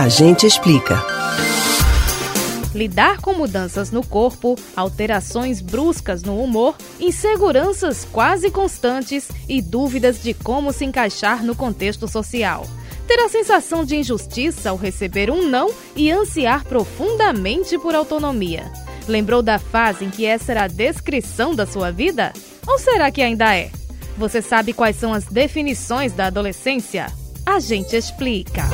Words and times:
A 0.00 0.08
gente 0.08 0.46
explica. 0.46 0.98
Lidar 2.74 3.20
com 3.20 3.34
mudanças 3.34 3.90
no 3.90 4.02
corpo, 4.02 4.56
alterações 4.74 5.60
bruscas 5.60 6.22
no 6.22 6.42
humor, 6.42 6.74
inseguranças 6.98 8.06
quase 8.10 8.50
constantes 8.50 9.28
e 9.46 9.60
dúvidas 9.60 10.22
de 10.22 10.32
como 10.32 10.72
se 10.72 10.86
encaixar 10.86 11.44
no 11.44 11.54
contexto 11.54 12.08
social. 12.08 12.66
Ter 13.06 13.20
a 13.20 13.28
sensação 13.28 13.84
de 13.84 13.94
injustiça 13.94 14.70
ao 14.70 14.76
receber 14.76 15.30
um 15.30 15.46
não 15.46 15.70
e 15.94 16.10
ansiar 16.10 16.64
profundamente 16.64 17.76
por 17.76 17.94
autonomia. 17.94 18.72
Lembrou 19.06 19.42
da 19.42 19.58
fase 19.58 20.06
em 20.06 20.08
que 20.08 20.24
essa 20.24 20.52
era 20.52 20.62
a 20.62 20.68
descrição 20.68 21.54
da 21.54 21.66
sua 21.66 21.90
vida? 21.90 22.32
Ou 22.66 22.78
será 22.78 23.10
que 23.10 23.20
ainda 23.20 23.54
é? 23.54 23.70
Você 24.16 24.40
sabe 24.40 24.72
quais 24.72 24.96
são 24.96 25.12
as 25.12 25.26
definições 25.26 26.14
da 26.14 26.28
adolescência? 26.28 27.12
A 27.44 27.60
gente 27.60 27.94
explica. 27.94 28.64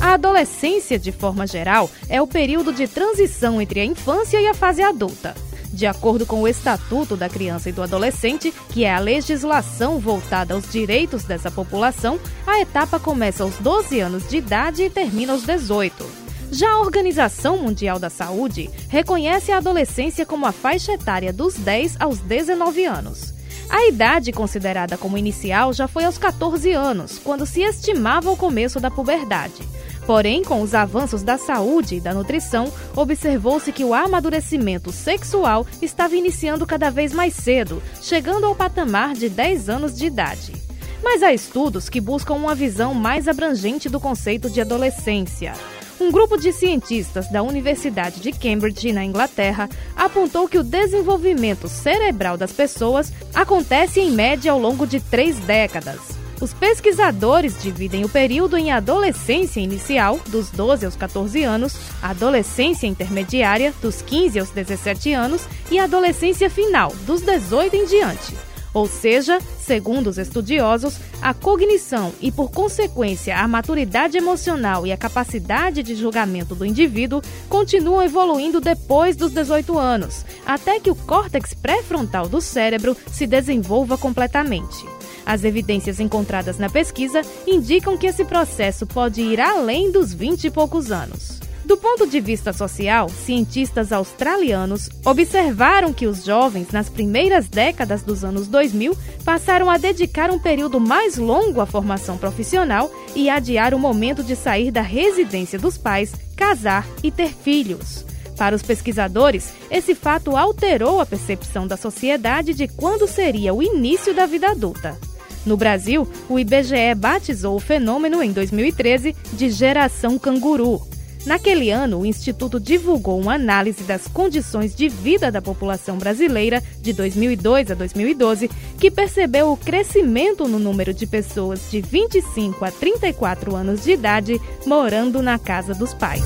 A 0.00 0.14
adolescência, 0.14 0.98
de 0.98 1.12
forma 1.12 1.46
geral, 1.46 1.90
é 2.08 2.20
o 2.20 2.26
período 2.26 2.72
de 2.72 2.88
transição 2.88 3.60
entre 3.60 3.80
a 3.80 3.84
infância 3.84 4.40
e 4.40 4.46
a 4.46 4.54
fase 4.54 4.82
adulta. 4.82 5.34
De 5.72 5.86
acordo 5.86 6.26
com 6.26 6.42
o 6.42 6.48
Estatuto 6.48 7.16
da 7.16 7.28
Criança 7.28 7.68
e 7.68 7.72
do 7.72 7.82
Adolescente, 7.82 8.52
que 8.70 8.84
é 8.84 8.92
a 8.92 8.98
legislação 8.98 10.00
voltada 10.00 10.54
aos 10.54 10.70
direitos 10.70 11.22
dessa 11.22 11.50
população, 11.50 12.18
a 12.46 12.60
etapa 12.60 12.98
começa 12.98 13.44
aos 13.44 13.56
12 13.58 14.00
anos 14.00 14.28
de 14.28 14.38
idade 14.38 14.82
e 14.82 14.90
termina 14.90 15.32
aos 15.32 15.44
18. 15.44 16.04
Já 16.50 16.72
a 16.72 16.80
Organização 16.80 17.58
Mundial 17.58 18.00
da 18.00 18.10
Saúde 18.10 18.68
reconhece 18.88 19.52
a 19.52 19.58
adolescência 19.58 20.26
como 20.26 20.44
a 20.46 20.52
faixa 20.52 20.92
etária 20.92 21.32
dos 21.32 21.54
10 21.54 22.00
aos 22.00 22.18
19 22.18 22.84
anos. 22.84 23.32
A 23.70 23.86
idade 23.86 24.32
considerada 24.32 24.98
como 24.98 25.16
inicial 25.16 25.72
já 25.72 25.86
foi 25.86 26.04
aos 26.04 26.18
14 26.18 26.72
anos, 26.72 27.20
quando 27.22 27.46
se 27.46 27.62
estimava 27.62 28.28
o 28.28 28.36
começo 28.36 28.80
da 28.80 28.90
puberdade. 28.90 29.62
Porém, 30.06 30.42
com 30.42 30.60
os 30.60 30.74
avanços 30.74 31.22
da 31.22 31.38
saúde 31.38 31.94
e 31.96 32.00
da 32.00 32.12
nutrição, 32.12 32.72
observou-se 32.96 33.70
que 33.70 33.84
o 33.84 33.94
amadurecimento 33.94 34.90
sexual 34.90 35.64
estava 35.80 36.16
iniciando 36.16 36.66
cada 36.66 36.90
vez 36.90 37.12
mais 37.12 37.32
cedo, 37.32 37.80
chegando 38.02 38.44
ao 38.44 38.56
patamar 38.56 39.14
de 39.14 39.28
10 39.28 39.68
anos 39.68 39.96
de 39.96 40.06
idade. 40.06 40.52
Mas 41.00 41.22
há 41.22 41.32
estudos 41.32 41.88
que 41.88 42.00
buscam 42.00 42.34
uma 42.34 42.56
visão 42.56 42.92
mais 42.92 43.28
abrangente 43.28 43.88
do 43.88 44.00
conceito 44.00 44.50
de 44.50 44.60
adolescência. 44.60 45.52
Um 46.00 46.10
grupo 46.10 46.38
de 46.38 46.50
cientistas 46.50 47.30
da 47.30 47.42
Universidade 47.42 48.20
de 48.20 48.32
Cambridge, 48.32 48.90
na 48.90 49.04
Inglaterra, 49.04 49.68
apontou 49.94 50.48
que 50.48 50.58
o 50.58 50.62
desenvolvimento 50.62 51.68
cerebral 51.68 52.38
das 52.38 52.52
pessoas 52.52 53.12
acontece 53.34 54.00
em 54.00 54.10
média 54.10 54.50
ao 54.50 54.58
longo 54.58 54.86
de 54.86 54.98
três 54.98 55.38
décadas. 55.40 56.18
Os 56.40 56.54
pesquisadores 56.54 57.62
dividem 57.62 58.02
o 58.02 58.08
período 58.08 58.56
em 58.56 58.72
adolescência 58.72 59.60
inicial, 59.60 60.18
dos 60.28 60.50
12 60.50 60.86
aos 60.86 60.96
14 60.96 61.42
anos, 61.44 61.76
adolescência 62.02 62.86
intermediária, 62.86 63.74
dos 63.82 64.00
15 64.00 64.38
aos 64.38 64.48
17 64.48 65.12
anos, 65.12 65.42
e 65.70 65.78
adolescência 65.78 66.48
final, 66.48 66.94
dos 67.04 67.20
18 67.20 67.76
em 67.76 67.84
diante. 67.84 68.49
Ou 68.72 68.86
seja, 68.86 69.40
segundo 69.58 70.08
os 70.08 70.18
estudiosos, 70.18 70.98
a 71.20 71.34
cognição 71.34 72.12
e, 72.20 72.30
por 72.30 72.50
consequência, 72.50 73.36
a 73.36 73.48
maturidade 73.48 74.16
emocional 74.16 74.86
e 74.86 74.92
a 74.92 74.96
capacidade 74.96 75.82
de 75.82 75.94
julgamento 75.94 76.54
do 76.54 76.64
indivíduo 76.64 77.20
continuam 77.48 78.02
evoluindo 78.02 78.60
depois 78.60 79.16
dos 79.16 79.32
18 79.32 79.76
anos, 79.78 80.24
até 80.46 80.78
que 80.78 80.90
o 80.90 80.94
córtex 80.94 81.52
pré-frontal 81.52 82.28
do 82.28 82.40
cérebro 82.40 82.96
se 83.10 83.26
desenvolva 83.26 83.98
completamente. 83.98 84.86
As 85.26 85.44
evidências 85.44 86.00
encontradas 86.00 86.58
na 86.58 86.70
pesquisa 86.70 87.22
indicam 87.46 87.96
que 87.96 88.06
esse 88.06 88.24
processo 88.24 88.86
pode 88.86 89.20
ir 89.20 89.40
além 89.40 89.90
dos 89.90 90.12
20 90.12 90.44
e 90.44 90.50
poucos 90.50 90.90
anos. 90.90 91.39
Do 91.70 91.76
ponto 91.76 92.04
de 92.04 92.18
vista 92.18 92.52
social, 92.52 93.08
cientistas 93.08 93.92
australianos 93.92 94.90
observaram 95.04 95.92
que 95.92 96.04
os 96.04 96.24
jovens, 96.24 96.72
nas 96.72 96.88
primeiras 96.88 97.48
décadas 97.48 98.02
dos 98.02 98.24
anos 98.24 98.48
2000, 98.48 98.92
passaram 99.24 99.70
a 99.70 99.78
dedicar 99.78 100.32
um 100.32 100.38
período 100.40 100.80
mais 100.80 101.16
longo 101.16 101.60
à 101.60 101.66
formação 101.66 102.18
profissional 102.18 102.90
e 103.14 103.30
adiar 103.30 103.72
o 103.72 103.78
momento 103.78 104.24
de 104.24 104.34
sair 104.34 104.72
da 104.72 104.82
residência 104.82 105.60
dos 105.60 105.78
pais, 105.78 106.12
casar 106.34 106.84
e 107.04 107.10
ter 107.12 107.32
filhos. 107.32 108.04
Para 108.36 108.56
os 108.56 108.62
pesquisadores, 108.62 109.52
esse 109.70 109.94
fato 109.94 110.36
alterou 110.36 111.00
a 111.00 111.06
percepção 111.06 111.68
da 111.68 111.76
sociedade 111.76 112.52
de 112.52 112.66
quando 112.66 113.06
seria 113.06 113.54
o 113.54 113.62
início 113.62 114.12
da 114.12 114.26
vida 114.26 114.50
adulta. 114.50 114.98
No 115.46 115.56
Brasil, 115.56 116.04
o 116.28 116.36
IBGE 116.36 116.96
batizou 116.96 117.54
o 117.54 117.60
fenômeno 117.60 118.20
em 118.20 118.32
2013 118.32 119.14
de 119.34 119.50
geração 119.50 120.18
canguru. 120.18 120.82
Naquele 121.26 121.70
ano, 121.70 122.00
o 122.00 122.06
Instituto 122.06 122.58
divulgou 122.58 123.20
uma 123.20 123.34
análise 123.34 123.84
das 123.84 124.08
condições 124.08 124.74
de 124.74 124.88
vida 124.88 125.30
da 125.30 125.42
população 125.42 125.98
brasileira 125.98 126.62
de 126.80 126.92
2002 126.92 127.70
a 127.70 127.74
2012, 127.74 128.50
que 128.78 128.90
percebeu 128.90 129.52
o 129.52 129.56
crescimento 129.56 130.48
no 130.48 130.58
número 130.58 130.94
de 130.94 131.06
pessoas 131.06 131.70
de 131.70 131.80
25 131.80 132.64
a 132.64 132.70
34 132.70 133.54
anos 133.54 133.84
de 133.84 133.92
idade 133.92 134.40
morando 134.64 135.22
na 135.22 135.38
casa 135.38 135.74
dos 135.74 135.92
pais. 135.92 136.22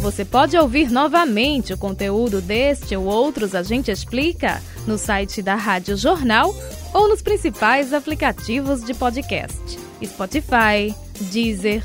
Você 0.00 0.24
pode 0.24 0.56
ouvir 0.56 0.90
novamente 0.90 1.72
o 1.72 1.78
conteúdo 1.78 2.40
deste 2.40 2.96
ou 2.96 3.04
outros 3.04 3.54
A 3.54 3.62
Gente 3.62 3.90
Explica 3.90 4.60
no 4.84 4.98
site 4.98 5.40
da 5.40 5.54
Rádio 5.54 5.96
Jornal 5.96 6.54
ou 6.92 7.08
nos 7.08 7.22
principais 7.22 7.92
aplicativos 7.92 8.82
de 8.84 8.94
podcast: 8.94 9.78
Spotify, 10.04 10.92
Deezer, 11.30 11.84